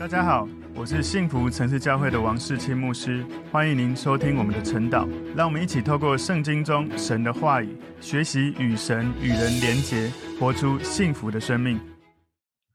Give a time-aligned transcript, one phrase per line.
[0.00, 5.06] 大家好，我是幸福城市教会的王世清牧师，欢迎您收听我们的晨祷。
[5.36, 11.78] 让我们一起透过圣经中神的话语，学习与神与人连结，活出幸福的生命。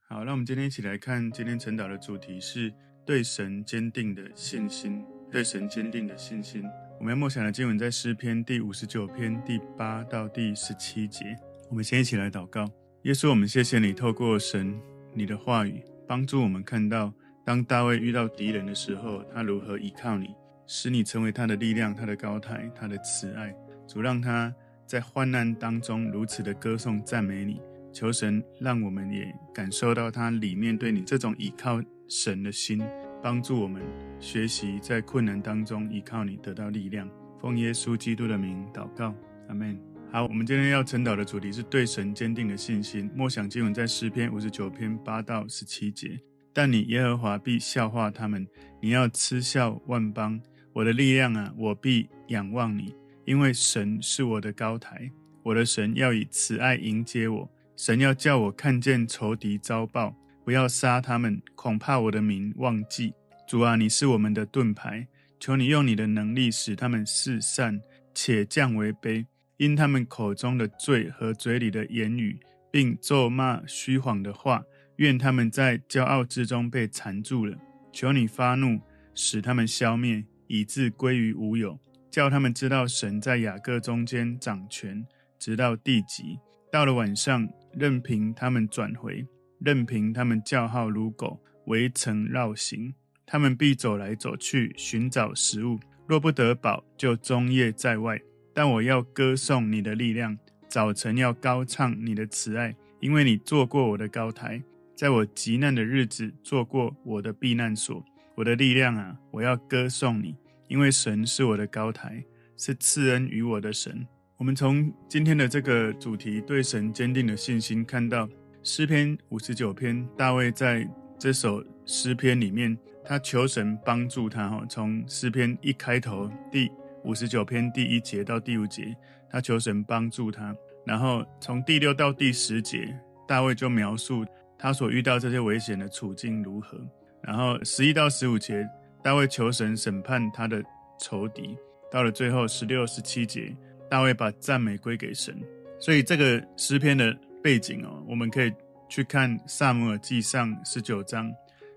[0.07, 2.71] 好，那我们今天一起来看今天晨祷的主题是
[3.03, 5.03] 对神坚定的信心。
[5.31, 6.63] 对神坚定的信心。
[6.99, 11.35] 我们要默想的经文在诗篇第五十九篇第八到第十七节。
[11.71, 12.69] 我们先一起来祷告。
[13.01, 14.79] 耶稣，我们谢谢你透过神
[15.15, 15.81] 你的话语。
[16.07, 17.13] 帮助我们看到，
[17.43, 23.55] 当大卫遇到敌人的时候，他如何依靠你，使你成为他的力量、他的高台、他的慈爱。
[23.87, 24.53] 主让他
[24.85, 27.61] 在患难当中如此的歌颂赞美你。
[27.93, 32.83] 求神让我们也感受到他里面对你这种依靠神的心，
[33.23, 33.81] 帮助我们
[34.19, 37.09] 学习在困难当中依靠你得到力量。
[37.39, 39.15] 奉耶稣基督的名祷告，
[39.47, 39.94] 阿门。
[40.15, 43.11] 好，我们今天要晨祷的主题是对神坚定的信心。
[43.13, 46.17] 默想经文在诗篇五十九篇八到十七节。
[46.53, 48.47] 但你耶和华必笑话他们，
[48.81, 50.39] 你要嗤笑万邦。
[50.71, 55.11] 我的力量啊，我必仰望你，因为神是我的高台，
[55.43, 57.51] 我的神要以慈爱迎接我。
[57.75, 63.13] 神要叫我看见仇敌遭报，不要杀他们，恐怕我的名忘记。
[63.45, 65.05] 主啊，你是我们的盾牌，
[65.41, 67.81] 求你用你的能力使他们四散，
[68.13, 69.25] 且降为卑。
[69.57, 72.39] 因他们口中的罪和嘴里的言语，
[72.71, 74.63] 并咒骂虚谎的话，
[74.97, 77.57] 愿他们在骄傲之中被缠住了。
[77.93, 78.81] 求你发怒，
[79.13, 81.79] 使他们消灭，以致归于无有。
[82.11, 85.05] 叫他们知道神在雅各中间掌权，
[85.37, 86.37] 直到地极。
[86.71, 89.25] 到了晚上，任凭他们转回，
[89.59, 92.93] 任凭他们叫号如狗，围城绕行。
[93.25, 95.79] 他们必走来走去，寻找食物。
[96.07, 98.21] 若不得饱，就终夜在外。
[98.55, 100.37] 但我要歌颂你的力量，
[100.69, 104.63] 早晨要高唱你的慈爱，因为你做过我的高台，
[104.95, 108.01] 在我极难的日子做过我的避难所。
[108.33, 110.37] 我的力量啊，我要歌颂你，
[110.69, 112.23] 因为神是我的高台，
[112.55, 114.07] 是赐恩于我的神。
[114.37, 118.29] 我们从今天的这个主题对神坚定的信心，看到
[118.63, 120.89] 诗篇五十九篇，大卫在
[121.19, 124.47] 这首诗篇里面，他求神帮助他。
[124.47, 126.71] 哈，从诗篇一开头第。
[127.05, 128.95] 五十九篇第一节到第五节，
[129.29, 130.55] 他求神帮助他。
[130.85, 132.93] 然后从第六到第十节，
[133.27, 134.25] 大卫就描述
[134.57, 136.77] 他所遇到这些危险的处境如何。
[137.21, 138.67] 然后十一到十五节，
[139.03, 140.63] 大卫求神审判他的
[140.99, 141.55] 仇敌。
[141.91, 143.55] 到了最后十六、十七节，
[143.89, 145.39] 大卫把赞美归给神。
[145.79, 148.51] 所以这个诗篇的背景哦，我们可以
[148.89, 151.31] 去看撒母耳记上十九章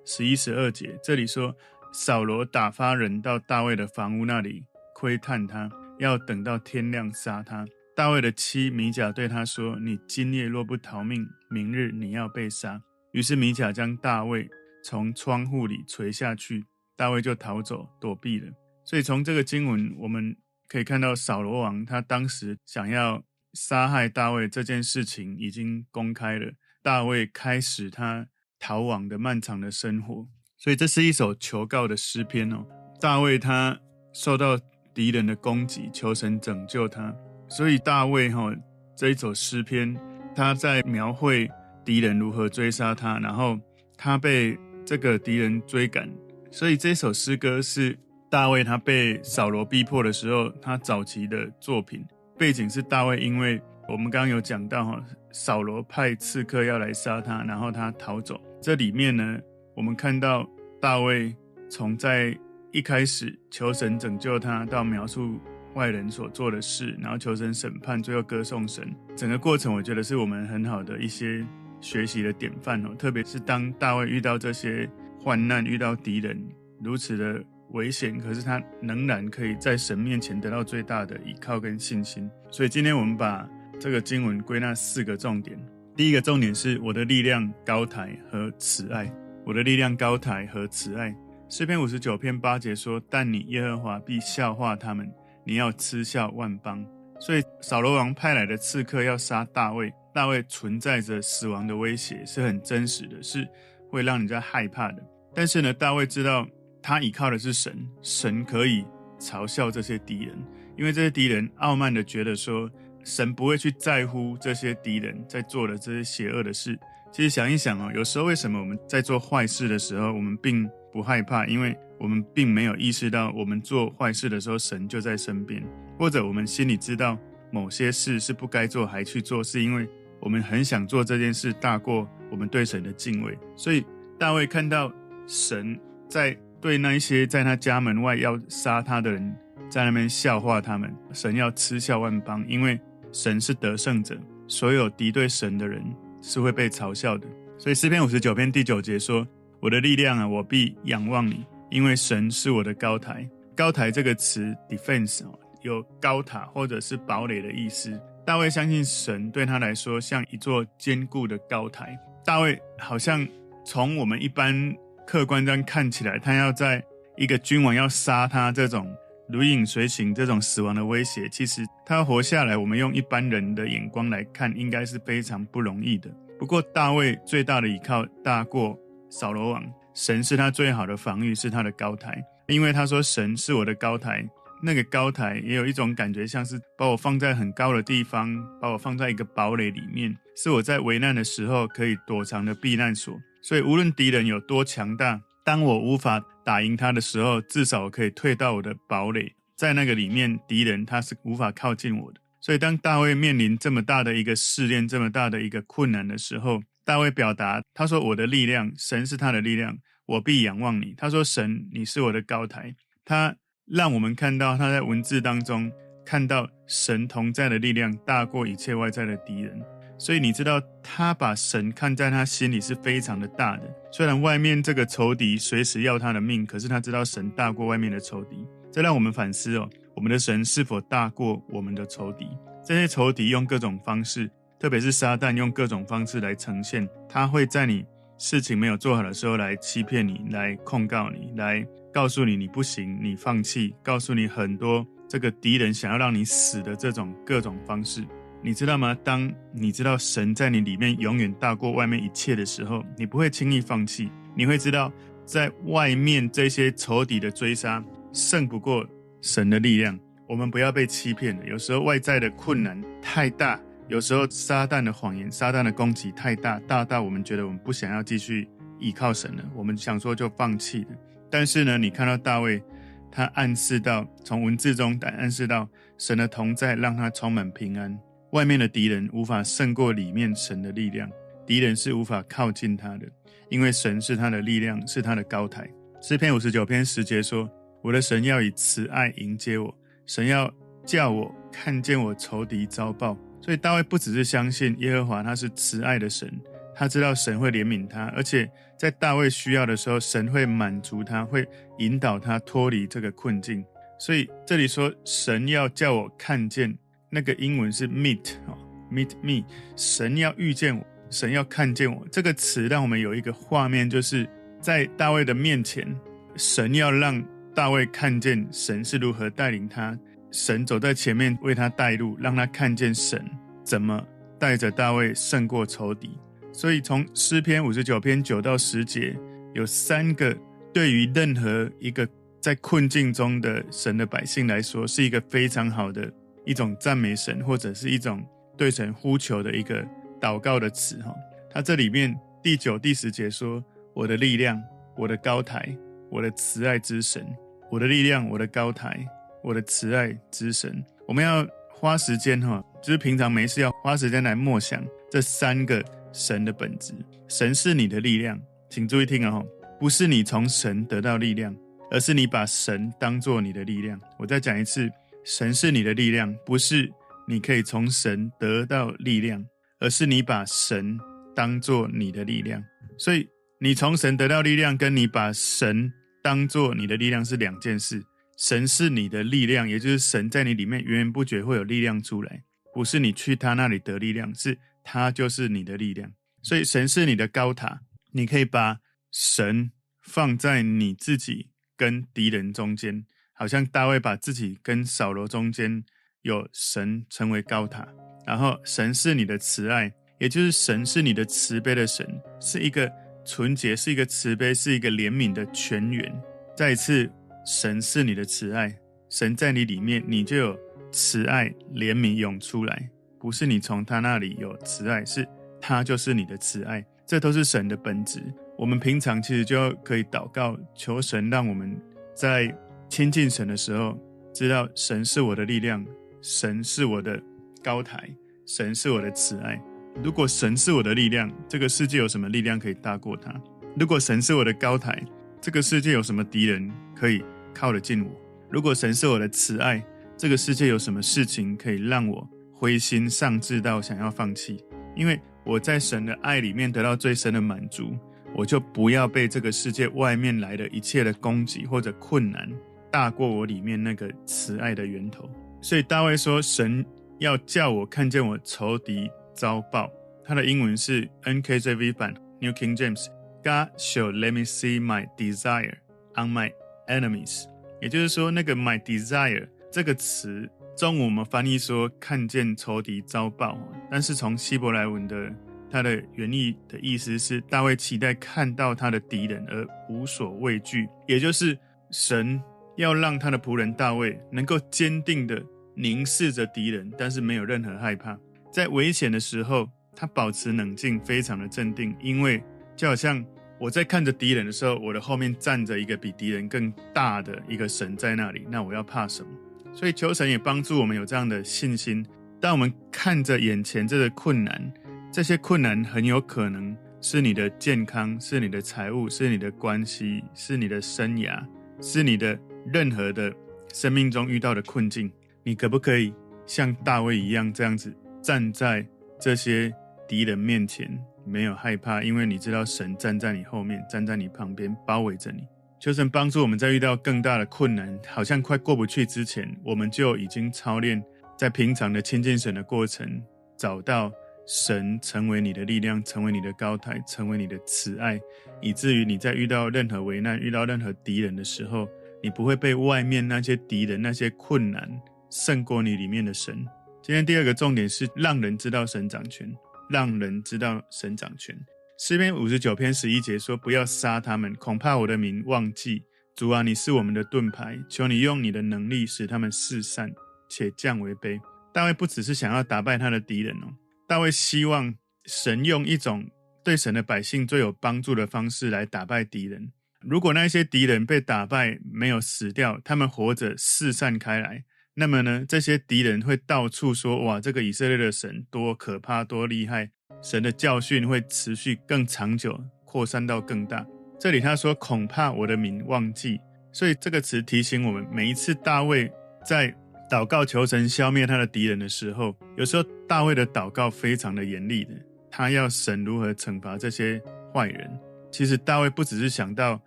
[0.04, 1.54] 十一、十二节，这里说
[1.92, 4.64] 扫罗打发人到大卫的房屋那里。
[5.00, 5.70] 窥探他，
[6.00, 7.64] 要等到天亮杀他。
[7.94, 12.82] 大卫的妻米甲对他说：“你今夜若不逃命，明日你要被杀。”
[13.14, 14.50] 于是米甲将大卫
[14.82, 16.64] 从窗户里垂下去，
[16.96, 18.50] 大卫就逃走躲避了。
[18.84, 20.36] 所以从这个经文，我们
[20.66, 23.22] 可以看到扫罗王他当时想要
[23.52, 26.54] 杀害大卫这件事情已经公开了。
[26.82, 28.26] 大卫开始他
[28.58, 30.26] 逃亡的漫长的生活。
[30.56, 32.66] 所以这是一首求告的诗篇哦。
[33.00, 33.78] 大卫他
[34.12, 34.58] 受到。
[34.98, 37.14] 敌人的攻击，求神拯救他。
[37.46, 38.52] 所以大卫哈
[38.96, 39.96] 这一首诗篇，
[40.34, 41.48] 他在描绘
[41.84, 43.56] 敌人如何追杀他，然后
[43.96, 46.10] 他被这个敌人追赶。
[46.50, 47.96] 所以这首诗歌是
[48.28, 52.04] 大卫他被扫罗逼迫的时候，他早期的作品。
[52.36, 58.40] 背景是大卫，因为我们刚刚有讲到哈，扫罗派刺客要来杀他，然后他逃走。
[58.60, 59.38] 这里面呢，
[59.76, 60.44] 我们看到
[60.80, 61.32] 大卫
[61.70, 62.36] 从在。
[62.78, 65.40] 一开始求神拯救他，到描述
[65.74, 68.88] 外人所做的事，然后求神审判，最后歌颂神。
[69.16, 71.44] 整个过程，我觉得是我们很好的一些
[71.80, 72.94] 学习的典范哦。
[72.96, 74.88] 特别是当大卫遇到这些
[75.18, 76.40] 患难，遇到敌人
[76.80, 82.30] 如此的危险，可是他仍然可以在神面前得到最大的依靠跟信心。
[82.48, 83.44] 所以今天我们把
[83.80, 85.58] 这个经文归纳四个重点。
[85.96, 89.12] 第一个重点是我的力量高台和慈爱，
[89.44, 91.12] 我的力量高台和慈爱。
[91.50, 95.10] 诗篇五十九篇八节说：“但你耶和华必笑话他们，
[95.44, 96.84] 你要嗤笑万邦。”
[97.18, 103.48] 所以扫罗王派来的刺客要杀大卫，大卫存在着死亡的威胁，是很真实的，是
[103.90, 105.02] 会让人家害怕的。
[105.34, 106.46] 但是呢，大卫知道
[106.82, 108.84] 他依靠的是神，神可以
[109.18, 110.36] 嘲笑这些敌人，
[110.76, 112.70] 因为这些敌人傲慢的觉得说，
[113.04, 116.78] 神不会去在乎这些敌人在做的这些邪恶的事。
[117.10, 120.68] 其实想一想哦，有时候为什么我们在做坏事的时候，我们并
[120.98, 125.62] 不害怕，因为我们并没有意识到，我们做坏事的时候，神就在身边；
[125.96, 127.16] 或者我们心里知道
[127.52, 133.38] 某些事是不该做，还去做，是因为我们很想做这件事，大过我们对神的敬畏。
[133.54, 133.86] 所以
[134.18, 134.92] 大卫看到
[135.28, 135.78] 神
[136.08, 139.32] 在对那一些在他家门外要杀他的人，
[139.70, 140.92] 在那边笑话他们。
[141.12, 142.80] 神要嗤笑万邦，因为
[143.12, 144.18] 神是得胜者，
[144.48, 145.80] 所有敌对神的人
[146.20, 147.24] 是会被嘲笑的。
[147.56, 149.24] 所以诗篇五十九篇第九节说
[149.60, 158.00] ：“我的力量啊，我必仰望你，因为神是我的高台。”高台这个词 defense 哦有高塔或者是堡垒的意思。
[158.24, 161.98] 大卫相信神对他来说像一座坚固的高台。
[162.24, 163.26] 大卫好像
[163.64, 164.74] 从我们一般。
[165.10, 166.84] 客观上看起来，他要在
[167.16, 168.94] 一个君王要杀他这种
[169.26, 176.10] 如影随形、这种死亡的威胁，其实他活下来，我们用一般人的眼光来看，应该是非常不容易的。
[176.38, 178.78] 不过，大卫最大的依靠大过
[179.10, 179.64] 扫罗王，
[179.94, 182.22] 神是他最好的防御，是他的高台。
[182.46, 184.26] 因为他说：“神是我的高台。”
[184.60, 193.16] 那个高台也有一种感觉，像是把我放在很高的地方，把我放在一个堡垒里面，是我在危难的时候可以躲藏的避难所。
[193.40, 202.20] 所以，无论敌人有多强大，当我无法打赢他的时候，至少我可以退到我的堡垒，在那个里面，敌人他是无法靠近我的。
[202.40, 209.76] 所以，当大卫面临这么大的一个试炼、这么大的一个困难的时候，大卫表达他说：“我的力量，神是他的力量，
[210.06, 212.74] 我必仰望你。”他说：“神，你是我的高台。”
[213.04, 213.36] 他
[213.66, 215.70] 让我们看到他在文字当中
[216.06, 219.60] 看到神同在的力量大过一切外在的敌人。
[219.98, 223.64] 所以你知道，他把神看在他心里是非常的大的。
[223.92, 228.46] 虽然外面这个仇敌随时要他的命，可是他知道神大过外面的仇敌。
[228.72, 232.26] 这让我们反思哦，我们的神是否大过我们的仇敌？
[232.64, 237.84] 这些仇敌用各种方式，特别是撒旦用各种方式来呈现，他会在你
[238.18, 248.04] 事情没有做好的时候来欺骗你，来控告你，来告诉你你不行，你放弃，告诉你很多这个敌人想要让你死的这种各种方式。
[248.42, 248.96] 你知道吗？
[249.02, 254.10] 当你知道神在你里面永远大过外面一切的时候，你不会轻易放弃。
[254.36, 254.92] 你会知道，
[255.24, 257.82] 在外面这些仇敌的追杀
[258.12, 258.86] 胜不过
[259.20, 259.98] 神的力量。
[260.28, 261.46] 我们不要被欺骗了。
[261.46, 268.46] 有时候外在的困难太大，有时候撒旦的谎言、撒旦的攻击太大，大到我们觉得我们不想要继续
[268.78, 269.42] 依靠神了。
[269.54, 270.88] 我们想说就放弃了。
[271.30, 272.62] 但是呢，你看到大卫，
[273.10, 277.98] 他暗示到从文字中暗示到神的同在，让他充满平安。
[278.32, 281.10] 外面的敌人无法胜过里面神的力量，
[281.46, 283.08] 敌人是无法靠近他的，
[283.48, 285.66] 因为神是他的力量，是他的高台。
[286.02, 287.48] 诗篇五十九篇十节说
[287.82, 290.52] ：“我的神要以慈爱迎接我，神要
[290.84, 293.16] 叫我看见我仇敌遭报。”
[293.48, 296.30] 所以大卫不只是相信耶和华他是慈爱的神，
[296.74, 303.64] 他知道神会怜悯他，而且在大卫需要的时候，神会满足他，会引导他脱离这个困境。
[303.98, 306.76] 所以这里说神要叫我看见。
[307.08, 308.58] 那个英文是 meet 哦
[308.92, 309.42] ，meet me，
[309.76, 312.06] 神要遇见我，神要看见我。
[312.12, 314.28] 这个词让我们有一个画面，就是
[314.60, 315.88] 在大卫的面前，
[316.36, 319.98] 神要让大卫看见神是如何带领他，
[320.30, 323.24] 神走在前面为他带路，让他看见神
[323.64, 324.02] 怎么
[324.38, 326.18] 带着大卫胜过仇敌。
[326.52, 329.16] 所以从诗篇五十九篇九到十节，
[329.54, 330.36] 有三个
[330.72, 332.08] 对于任何一个
[332.40, 336.12] 在困境中的神的百姓来说，是一个非常好的。
[336.44, 338.24] 一种赞美神，或者是一种
[338.56, 339.86] 对神呼求的一个
[340.18, 341.14] 祷告的词哈。
[341.50, 344.58] 他这里面第九、第十节说：“我的力量，
[344.96, 345.76] 我的高台，
[346.10, 347.22] 我的慈爱之神，
[347.70, 349.06] 我的力量，我的高台，
[349.42, 356.92] 我的慈爱之神。”我们要花时间哈，就是平常没事要花时间来默想这三个神的本质。
[357.28, 359.42] 神是你的力量，请注意听啊，
[359.78, 361.54] 不是你从神得到力量，
[361.90, 364.00] 而是你把神当作你的力量。
[364.18, 364.88] 我再讲一次。
[365.24, 366.90] 神是你的力量，不是
[367.26, 369.44] 你可以从神得到力量，
[369.78, 370.98] 而是你把神
[371.34, 372.64] 当作你的力量。
[372.96, 373.28] 所以，
[373.60, 375.92] 你从神得到力量，跟你把神
[376.22, 378.02] 当作你的力量是两件事。
[378.38, 386.10] 神是你的力量，也就是神在你里面源源不绝会有力量出来，不是你去他那里得力量，是他就是你的力量。
[386.40, 387.80] 所以，神是你的高塔，
[388.12, 388.78] 你可以把
[389.10, 393.04] 神放在你自己跟敌人中间。
[393.32, 395.84] 好像大卫把自己跟扫罗中间
[396.22, 397.86] 有神成为高塔，
[398.26, 402.04] 然后神是你的慈爱，也就是神是你的慈悲的神，
[402.40, 402.90] 是一个
[403.24, 406.12] 纯洁，是一个慈悲，是一个怜悯的泉源。
[406.56, 407.08] 再一次，
[407.48, 408.78] 神是你的慈爱，
[409.08, 410.58] 神在你里面，你就有
[410.92, 415.26] 慈爱怜悯涌出来，不是你从他那里有慈爱，是
[415.58, 418.22] 他就是你的慈爱，这都是神的本质。
[418.58, 421.74] 我们平常其实就可以祷告，求神让我们
[422.14, 422.54] 在。
[422.90, 423.98] 亲近神的时候，
[424.32, 425.84] 知道神是我的力量，
[426.22, 427.22] 神是我的
[427.62, 428.08] 高台，
[428.46, 429.60] 神是我的慈爱。
[430.02, 433.30] 如果神是我的力量，这个世界有什么力量可以大过他？
[433.78, 435.04] 如果神是我的高台，
[435.38, 437.22] 这个世界有什么敌人可以
[437.58, 438.10] 靠得近我？
[438.48, 439.84] 如果神是我的慈爱，
[440.16, 444.64] 这个世界有什么事情可以让我灰心丧志到想要放弃？
[444.94, 447.98] 因为我在神的爱里面得到最深的满足，
[448.32, 452.48] 我就不要被这个世界外面来的一切的攻击或者困难
[452.92, 455.28] 大过我里面那个慈爱的源头。
[455.60, 456.86] 所以大卫说：“神
[457.18, 459.90] 要叫我看见我仇敌遭报。”
[460.24, 463.06] 他的英文是 NKJV 版 New King James。
[463.42, 465.78] God shall let me see my desire
[466.14, 466.52] on my
[466.88, 467.44] enemies。
[467.80, 473.56] 也就是说，那个 my desire 这个词，中文我们翻译说看见仇敌遭报，
[473.88, 475.32] 但是从希伯来文的
[475.70, 481.56] 它的原意的意思是，大卫期待看到他的敌人而无所畏惧，也就是
[481.92, 482.42] 神
[482.76, 485.40] 要让他的仆人大卫能够坚定的
[485.76, 488.18] 凝视着敌人，但是没有任何害怕，
[488.52, 492.42] 在危险的时候，他保持冷静，非常的镇定，因为
[492.74, 493.24] 就好像。
[493.60, 499.28] 我在看着敌人的时候，我的后面站着一个比敌人更大的一个神在那里，那我要怕什么？
[499.74, 502.04] 所以求神也帮助我们有这样的信心。
[502.40, 504.72] 当我们看着眼前这个困难，
[505.12, 511.44] 这些困难很有可能是你的健康，是你的财务，是你的关系，是你的生涯，
[511.80, 512.38] 是你的
[512.72, 513.34] 任何的
[513.72, 515.10] 生命中遇到的困境。
[515.42, 516.14] 你可不可以
[516.46, 518.86] 像大卫一样这样子站在
[519.20, 519.72] 这些
[520.06, 520.88] 敌人面前？
[521.28, 525.46] 没有害怕，因为你知道神站在你后面，站在你旁边，包围着你。
[525.78, 531.00] 求神帮助我们在遇到更大的困难，好像快过不去之前，我们就已经操练
[531.36, 533.22] 在平常的亲近神的过程，
[533.56, 534.10] 找到
[534.44, 538.20] 神成为你的力量，成为你的高台，成为你的慈爱，
[538.60, 541.88] 以至于你在遇到任何危难、遇到任何敌人的时候，
[542.22, 544.90] 你不会被外面那些敌人、那些困难
[545.30, 546.66] 胜过你里面的神。
[547.00, 549.48] 今天第二个重点是让人知道神掌权。
[549.88, 551.56] 让人知道神掌权。
[551.98, 556.02] 诗篇五十九篇十一节说：“不要杀他们，恐怕我的名忘记。
[556.36, 560.12] 主啊，你是我们的盾牌，求你用你的能力使他们四散，
[560.48, 561.40] 且降为卑。”
[561.74, 563.74] 大卫不只是想要打败他的敌人哦，
[564.06, 564.94] 大卫希望
[565.26, 566.30] 神用一种
[566.64, 569.72] 对神的百姓最有帮助的方式来打败敌人。
[570.00, 574.64] 如果那些敌人被打败，没有死掉，他们活着四散开来。
[575.00, 579.88] 那么呢，这些敌人会到处说：“哇，这个以色列的神多可怕，多厉害！”
[580.20, 583.86] 神的教训会持续更长久，扩散到更大。
[584.18, 586.40] 这里他说：“恐怕我的民忘记。”
[586.74, 589.08] 所以这个词提醒我们，每一次大卫
[589.46, 589.72] 在
[590.10, 594.90] 祷告求神消灭他的敌人的时候，有时候大卫的祷告非常的严厉的，
[595.30, 597.22] 他要神如何惩罚这些
[597.54, 597.88] 坏人。
[598.32, 599.80] 其实大卫不只是想到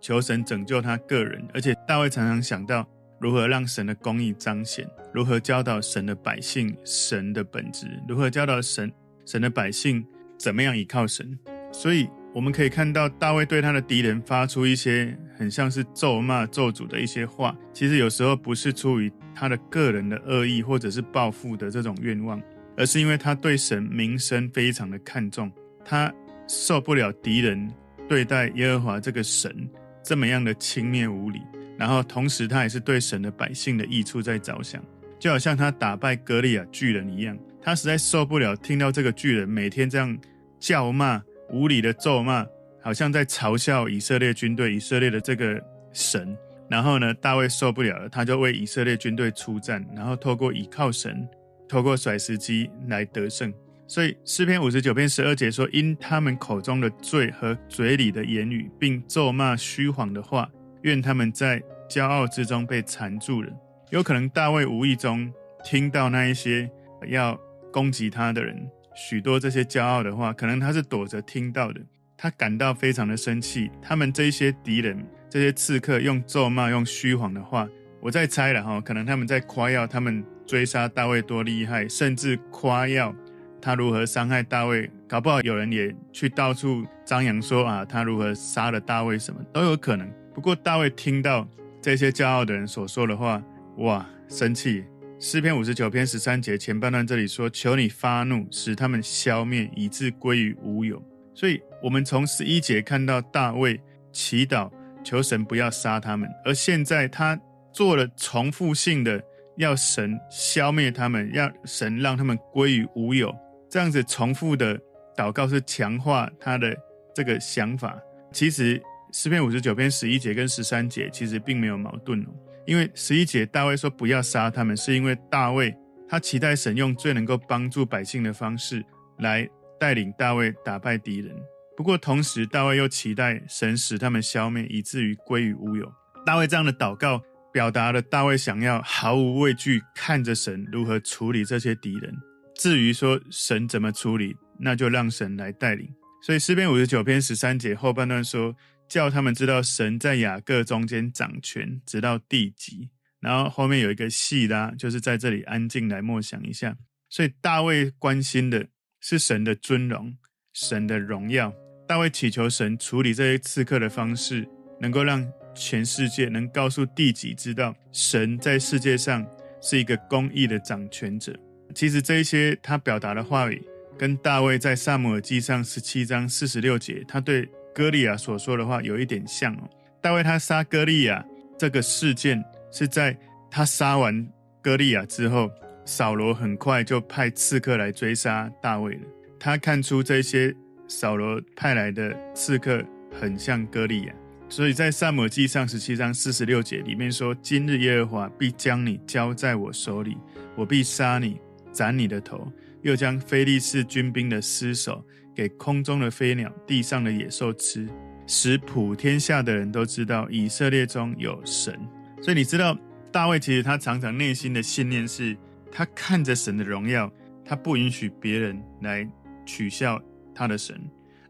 [0.00, 2.88] 求神拯救他个人，而且大卫常常想到。
[3.20, 4.88] 如何让神的公义彰显？
[5.12, 7.86] 如何教导神的百姓神的本质？
[8.06, 8.92] 如何教导神
[9.24, 10.04] 神的百姓
[10.38, 11.38] 怎么样依靠神？
[11.72, 17.56] 所以我们可以看到大卫对他的敌人发出一些很像是咒骂、咒诅的一些话。
[17.72, 22.40] 其实有时候不是出于他的个人的恶意，或者是报复的这种愿望，
[22.76, 25.50] 而是因为他对神名声非常的看重，
[25.84, 26.12] 他
[26.46, 27.70] 受不了敌人
[28.06, 29.68] 对待耶和华这个神
[30.02, 31.40] 这么样的轻蔑无礼。
[31.78, 34.82] 然后，同时他也是对神的百姓的益处在着想，
[35.18, 40.16] 就好像他打败格利亚巨人一样，他实在受不了听到这个巨人每天这样
[40.58, 42.46] 叫骂、无理的咒骂，
[42.82, 46.36] 好像在嘲笑以色列军队、以色列的这个神。
[46.68, 51.28] 然后呢，大卫受不了了，他就为以色列军队出战，然后透过倚靠神，
[51.68, 53.52] 透过甩石机来得胜。
[53.86, 60.50] 所以诗篇五十九篇十二节说：“因他们口中的罪和嘴里的言语，并咒骂虚谎的话。”
[60.86, 63.52] 愿他们在骄傲之中被缠住了。
[63.90, 66.70] 有可能大卫无意中听到那一些
[67.08, 67.38] 要
[67.72, 71.80] 攻击他的人许多这些骄傲的话，可能他是躲着听到的。
[72.16, 73.70] 他感到非常的生气。
[73.82, 77.68] 他们这一些敌人、这些刺客用咒骂、用虚谎的话，
[78.00, 83.14] 我在猜了哈，可能他们在夸耀他们追杀大卫多厉害，甚至夸耀
[83.60, 84.90] 他如何伤害大卫。
[85.06, 90.10] 搞不好有人也去到处张扬说啊，他如何杀了大卫，什么都有可能。
[90.36, 91.48] 不过大卫听到
[91.80, 93.42] 这些骄傲的人所说的话，
[93.78, 94.84] 哇，生气！
[95.18, 101.02] 诗篇五十九篇十三节前半段这里说：“求你发怒，使他们消灭，以致归于无有。”
[101.32, 103.80] 所以，我们从十一节看到大卫
[104.12, 104.70] 祈祷
[105.02, 107.40] 求神不要杀他们，而现在他
[107.72, 109.18] 做了重复性的
[109.56, 113.34] 要神消灭他们，要神让他们归于无有，
[113.70, 114.78] 这样子重复的
[115.16, 116.76] 祷告是强化他的
[117.14, 117.98] 这个想法。
[118.32, 118.78] 其实。
[119.18, 122.26] 诗篇五十九篇十一节跟十三节其实并没有矛盾哦，
[122.66, 125.74] 因为十一节大卫说不要杀他们，是因为大卫
[126.06, 128.84] 他期待神用最能够帮助百姓的方式
[129.20, 129.48] 来
[129.80, 131.34] 带领大卫打败敌人。
[131.74, 135.90] 不过同时，大卫又期待神使他们消灭，以至于归于乌有。
[136.26, 142.14] 大卫这样的祷告，表达了大卫想要毫无畏惧看着神如何处理这些敌人。
[142.54, 145.88] 至于说神怎么处理，那就让神来带领。
[146.22, 148.54] 所以诗篇五十九篇十三节后半段说，
[148.88, 152.90] 叫他们知道神在雅各中间掌权，直到地极。
[153.20, 156.76] 然后后面有一个细拉，就是在这里安静来默想一下。
[157.08, 158.66] 所以大卫关心的
[159.00, 160.16] 是神的尊荣、
[160.52, 161.52] 神的荣耀。
[161.88, 164.46] 大卫祈求神处理这些刺客的方式，
[164.80, 169.26] 能够让全世界能告诉地极知道，神在世界上
[169.62, 171.34] 是一个公义的掌权者。
[171.74, 173.62] 其实这一些他表达的话语，
[173.98, 179.68] 跟大卫在撒母耳记上十七章四十六节，他对歌利亚所说的话有一点像哦。
[180.00, 181.22] 大卫他杀歌利亚
[181.58, 182.42] 这个事件。
[182.72, 183.16] 是在
[183.50, 184.28] 他杀完
[184.60, 185.50] 歌利亚之后，
[185.86, 189.00] 扫罗很快就派刺客来追杀大卫了。
[189.38, 190.54] 他看出这些
[190.86, 192.84] 扫罗派来的刺客
[193.18, 194.14] 很像歌利亚，
[194.50, 200.18] 所以在撒母耳记上十七章四十六节里面说：“今日耶和华必将你交在我手里，
[200.54, 201.40] 我必杀你，
[201.72, 202.52] 斩你的头，
[202.82, 205.02] 又将非利士军兵的尸首
[205.36, 207.86] 给空中的飞鸟、地上的野兽吃，
[208.26, 211.78] 使普天下的人都知道以色列中有神。”
[212.22, 212.76] 所以你知道，
[213.12, 215.36] 大卫其实他常常内心的信念是，
[215.70, 217.12] 他看着神的荣耀，
[217.44, 219.06] 他不允许别人来
[219.44, 220.02] 取笑
[220.34, 220.80] 他的神，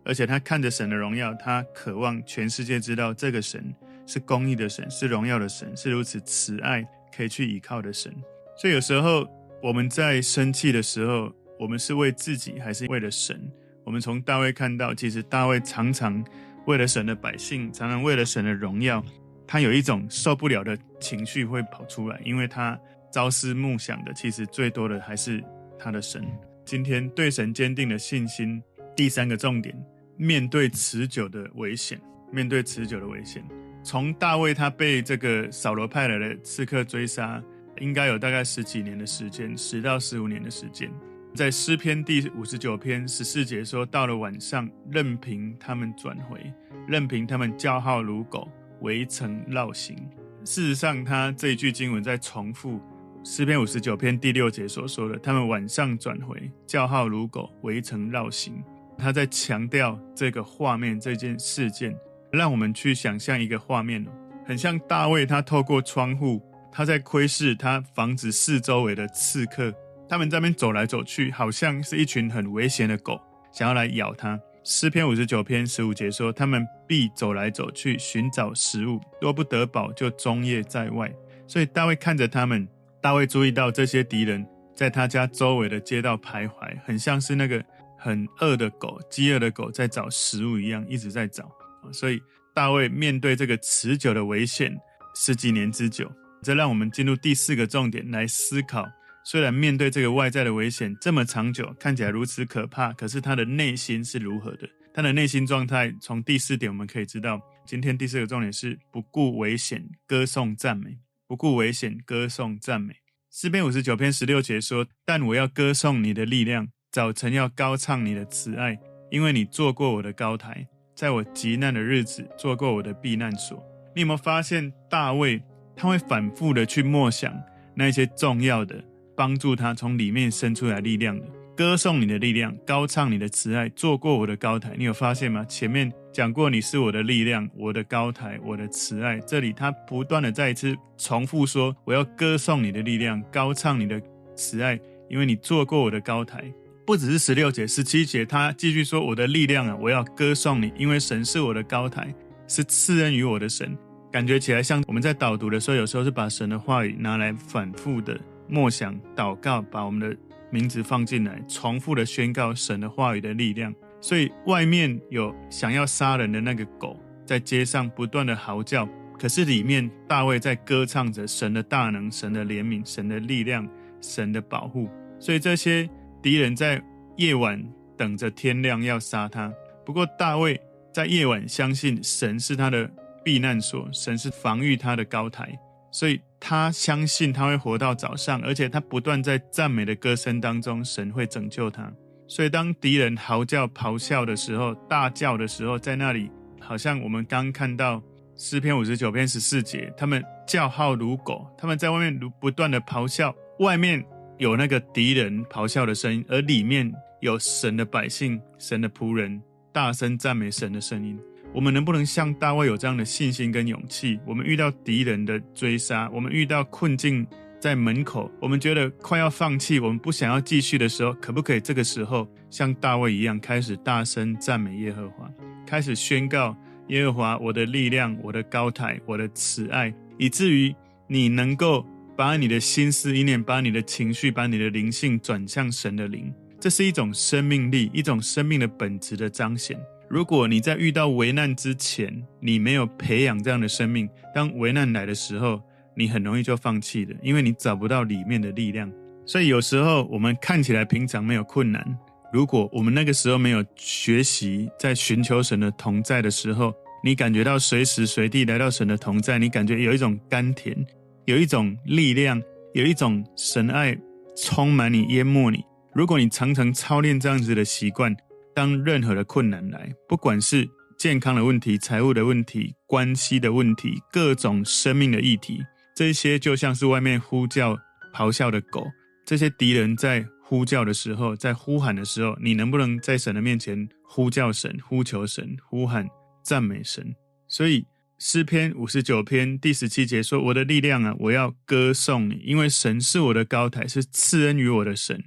[0.05, 3.75] 而且他看着神的荣耀，他渴望全世界知道这个神
[4.07, 8.15] 是公义的神，是荣耀的神，是如此慈爱可以去依靠的神。
[8.57, 9.27] 所以有时候
[9.61, 13.51] 我们在生气的时候，我们是为自己还是为了神？
[13.87, 16.23] 我们从大卫看到，其实大卫常常
[16.67, 19.01] 为了神的百姓，常常为了神的荣耀。
[19.47, 22.77] 他有一种受不了的情绪会跑出来，因为他
[23.13, 25.41] 朝思暮想的其实最多的还是
[25.79, 26.27] 他的神。
[26.65, 28.61] 今天对神坚定的信心，
[28.97, 29.73] 第三个重点，
[30.17, 31.97] 面对持久的危险，
[32.33, 33.41] 面对持久的危险。
[33.85, 37.41] 从大卫他被这个扫罗派来的刺客追杀，
[37.79, 40.91] 应该有大概十几年的时间，十到十五年的时间。
[41.37, 46.41] 在诗篇第五十九篇十四节说，到了晚上，任凭他们转回，
[46.89, 48.49] 任凭他们叫号如狗。
[48.81, 49.97] 围城绕行。
[50.45, 52.79] 事实上，他这一句经文在重复
[53.25, 58.63] 诗篇五十九篇第六节所说的：“他们晚上转回，叫号如狗，围城绕行。”
[58.99, 61.97] 他在强调这个画面，这件事件，
[62.31, 64.11] 让我们去想象一个画面哦，
[64.47, 69.73] 很像大卫，他透过窗户，他在窥视他房子四周围的刺客，
[70.09, 73.21] 他们在那边走来走去，好像是一群很危险的狗，
[73.53, 74.39] 想要来咬他。
[74.63, 81.13] 诗篇五十九篇十五节说：“他们必走来走去，寻找食物，若不得饱，就终夜在外。”
[81.47, 82.67] 所以大卫看着他们，
[83.01, 87.65] 大卫注意到这些敌人在他家周围的街道徘徊，很像是那个
[87.97, 91.49] 很饿的狗、饥饿的狗在找食物一样，一直在找。
[91.93, 92.21] 所以
[92.53, 94.77] 大卫面对这个持久的危险，
[95.15, 96.11] 十几年之久，
[96.43, 98.85] 这让我们进入第四个重点来思考。
[99.29, 104.69] 虽然面对这个外在的危险这么长久，看起来如此可怕，可是他的内心是如何的？
[104.95, 107.41] 他的内心状态，从第四点我们可以知道。
[107.67, 110.99] 今天第四个重点是不顾危险，歌颂赞美。
[111.27, 112.95] 不顾危险，歌颂赞美。
[113.33, 118.79] 诗篇五十九篇十六节说：“但我要歌颂你的力量，早晨要高唱你的慈爱，
[119.11, 123.61] 因为你做过我的高台，在我急难的日子做过我的避难所。”
[123.93, 125.43] 你有没有发现大卫
[125.75, 127.37] 他会反复的去默想
[127.75, 128.85] 那些重要的？
[129.17, 131.27] 帮助他从里面生出来力量的，
[131.57, 134.75] 歌颂你的力量，高唱你的慈爱，做过我的高台。
[134.77, 135.45] 你有发现吗？
[135.47, 139.19] 前面讲过你是我的力量，我的高台，我的慈爱。
[139.21, 144.01] 这里他不断的再一次重复说：“我要歌颂你的力量，高唱你的
[144.37, 146.45] 慈爱，因为你做过我的高台。”
[146.87, 152.15] 不只是十六节、十七节，他继续说：“我的力量啊，我要歌颂你，因为神是我的高台，
[152.47, 153.77] 是赐恩于我的神。”
[154.13, 158.19] 感觉起来像我们在导读的时候，有时候是把神的话语拿来反复的。
[158.49, 160.17] 默想、祷告，把我们的
[160.51, 163.75] 名字放进来，重复的宣告神的话语的力量。
[164.01, 173.69] 所以外面有想要杀人的那个狗在街上不断的嚎叫，可是里面大卫在歌唱着神的大能、神的怜悯、神的力量、
[174.01, 174.89] 神的保护。
[175.19, 175.89] 所以这些
[176.23, 176.81] 敌人在
[177.17, 177.61] 夜晚
[177.97, 179.53] 等着天亮要杀他。
[179.85, 180.61] 不过大卫
[180.93, 182.89] 在夜晚相信神是他的
[183.25, 185.59] 避难所，神是防御他的高台。
[185.91, 191.91] 所以他相信他会活到早上，而且他不断在赞美的歌声当中，神会拯救他。
[192.29, 198.03] 所以当敌人嚎叫、咆哮的时候，大叫的时候，在那里，好像我们刚看到
[198.37, 204.05] 诗篇五十九篇十四节，他们叫号如狗，他们在外面如不断的咆哮，外面
[204.39, 209.41] 有那个敌人咆哮的声音，而里面有神的百姓、神的仆人
[209.73, 211.19] 大声赞美神的声音。
[211.57, 214.21] 我们能不能像大卫有这样的信心跟勇气？
[214.27, 217.27] 我们遇到敌人的追杀，我们遇到困境
[217.59, 225.33] 在门口，我们觉得快要放弃，我们不想要继续的时候，可不可以这个时候像大卫一样，开始大声赞美耶和华，
[225.67, 226.55] 开始宣告
[226.89, 230.77] 耶和华我的力量、我的高台、我的慈爱，以至于
[231.09, 236.31] 你能够把你的心思意念、把你的情绪、把你的灵性转向神的灵。
[236.61, 239.81] 这是一种生命力，一种生命的本质的彰显。
[240.09, 245.61] 如果你在遇到危难之前，你没有培养这样的生命，当危难来的时候，
[245.97, 248.91] 你很容易就放弃了，因为你找不到里面的力量。
[249.25, 251.85] 所以有时候我们看起来平常没有困难，
[252.33, 260.77] 如果我们那个时候没有学习在寻求神的同在的时候，你感觉到随时随地来到神的同在，你感觉有一种甘甜，
[261.25, 262.41] 有一种力量，
[262.75, 263.97] 有一种神爱
[264.37, 265.65] 充满你、淹没你。
[265.93, 268.15] 如果你常常操练这样子的习惯，
[268.57, 270.67] 当任何的困难来，不管是
[270.97, 275.63] 健康的问题、财务的问题、关系的问题、各种生命的议题，
[275.95, 277.77] 这些就像是外面呼叫、
[278.15, 278.87] 咆哮的狗。
[279.27, 286.09] 这些敌人在呼叫的时候，在呼喊的时候，你能不能在神的面前呼叫神、呼求神、呼喊
[286.43, 287.15] 赞美神？
[287.47, 287.85] 所以
[288.19, 295.23] 诗篇五十九篇第十七节说：“我的力量啊，我要歌颂你，因为神是我的高台，是赐恩于我的神。”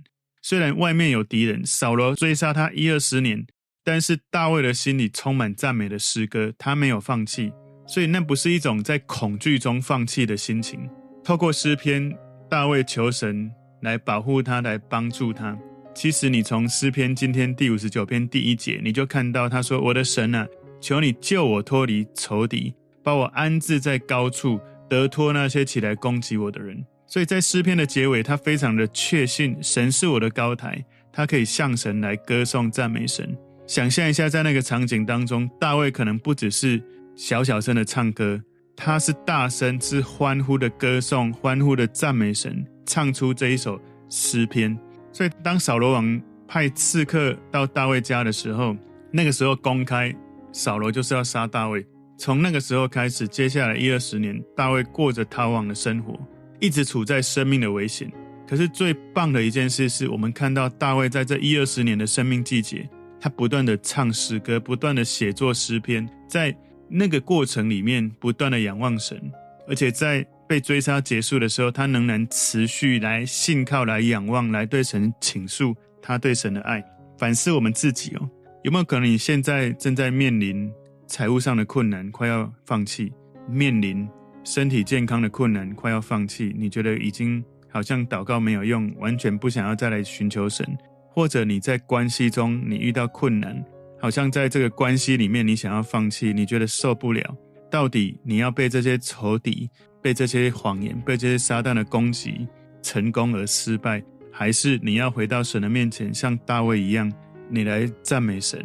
[0.49, 3.45] 虽然外面有敌人，扫罗追杀他一二十年，
[3.83, 7.51] 但是大卫的心里充满赞美的诗歌，他没有放弃，
[7.87, 10.89] 所以那不是一种在恐惧中放弃的心情。
[11.23, 12.11] 透过诗篇，
[12.49, 13.51] 大卫求神
[13.83, 15.55] 来保护他，来帮助他。
[15.93, 20.47] 其实你从诗篇今天第五十九篇第一节，你就看到他说：“我的神啊，
[20.81, 24.59] 求你救我脱离仇敌，把我安置在高处，
[24.89, 33.35] 得脱那些起来攻击我的人。”所以在诗篇的结尾，他非常的确信神是我的高台，他可以向神来歌颂赞美神。
[33.65, 36.79] 想象一下，在那个场景当中，大卫可能不只是
[37.15, 38.39] 小小声的唱歌，
[38.75, 44.77] 他是大声、是欢呼的歌颂、欢呼的赞美神，唱出这一首诗篇。
[45.11, 48.77] 所以，当扫罗王派刺客到大卫家的时候，
[49.11, 50.13] 那个时候公开
[50.51, 51.83] 扫罗就是要杀大卫。
[52.19, 56.19] 从那个时候开始，接下来一二十年，大卫过着逃亡的生活。
[56.59, 58.11] 一直处在生命的危险，
[58.47, 66.55] 可是最棒的一件事是我们看到大卫在这一二十年的生命季节，他不断的唱诗歌，不断的写作诗篇，在
[66.89, 69.31] 那个过程里面不断的仰望神，
[69.67, 76.83] 而且在被追杀结束的时候，他仍然持续来信靠、来仰望、来对神倾诉他对神的爱。
[77.17, 78.29] 反思我们自己哦，
[78.63, 80.71] 有没有可能你现在正在面临
[81.05, 83.13] 财务上的困难，快要放弃，
[83.47, 84.09] 面临？
[84.49, 90.67] 身体健康的困难，快要放弃，你觉得已经好像祷告没有用，完全不想要再来寻求神，
[91.07, 93.63] 或者你在关系中你遇到困难，
[94.01, 97.37] 好像在这个关系里面你想要放弃，你觉得受不了，
[97.69, 99.69] 到底你要被这些仇敌、
[100.01, 102.47] 被这些谎言、被这些撒旦的攻击
[102.81, 107.13] 成功而失败，还是你要回到神的面前，像大卫一样，
[107.51, 108.59] 你来赞美神？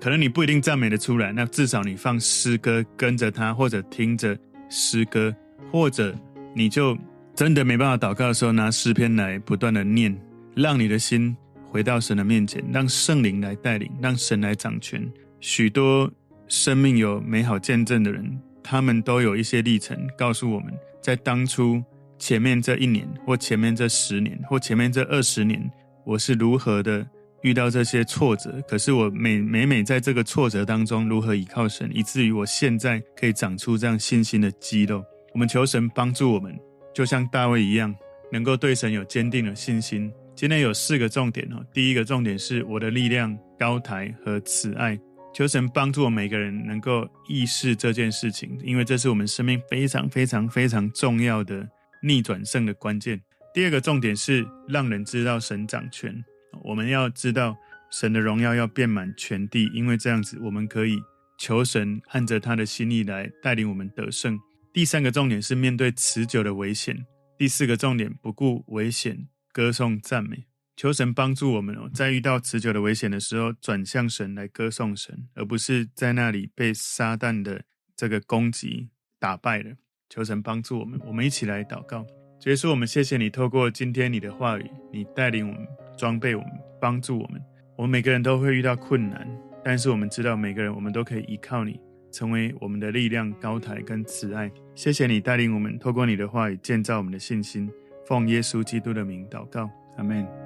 [0.00, 4.34] 可能你不一定赞美得出来，那至少你放诗歌跟着他，或者听着。
[4.68, 5.34] 诗歌，
[5.70, 6.14] 或者
[6.54, 6.96] 你就
[7.34, 10.16] 真的没办法祷告的时候，拿诗篇来不断的念，
[10.54, 11.36] 让你的心
[11.70, 15.06] 回到神的面前，让圣灵来带领，让神来掌权。
[15.40, 16.10] 许多
[16.48, 21.82] 生命有美好见证的人，他们都有一些历程，告诉我们在当初
[22.18, 25.70] 前面这一年，或前面这十年，或前面这二十年，
[26.04, 27.06] 我是如何的。
[27.42, 35.04] 遇到这些挫折，可是我每每每在这个挫折当中如何依靠神，以至于我现在可以长出这样信心的肌肉。
[35.32, 36.58] 我们求神帮助我们，
[36.94, 37.94] 就像大卫一样，
[38.32, 40.10] 能够对神有坚定的信心。
[40.34, 44.98] 今天有四个重点哦，第一个重点是我的力量、高台和慈爱。
[45.34, 51.68] 求神帮助我每个人能够意识这件事情，因为这是我们生命非常非常非常重要的
[52.02, 53.20] 逆转胜的关键。
[53.52, 56.24] 第二个重点是让人知道神掌权。
[56.64, 57.56] 我们要知道
[57.90, 60.98] 神的荣耀要遍满全地，因为这样子我们可以
[61.38, 64.38] 求神按着他的心意来带领我们得胜。
[64.72, 67.06] 第三个重点是面对持久的危险。
[67.38, 77.64] 第四个重点不顾危险，歌颂赞美，求神帮助我们哦，在遇到持久的危险的时候，转向神来歌颂神，而不是在那里被撒旦的
[77.94, 78.88] 这个攻击
[79.18, 79.76] 打败了。
[80.08, 82.06] 求神帮助我们，我们一起来祷告。
[82.40, 85.85] 主耶稣，我们谢谢你，透过今天你的话语，你带领我们。
[85.96, 87.40] 装备我们，帮助我们。
[87.76, 89.26] 我们每个人都会遇到困难，
[89.64, 91.80] 但是我们知道，每个人我们都可以依靠你，
[92.10, 94.50] 成为我们的力量、高台跟慈爱。
[94.74, 97.70] 谢谢你带领我们，透过你的话语建造我们的信心。
[98.06, 100.45] 奉耶稣基督的名祷告，阿门。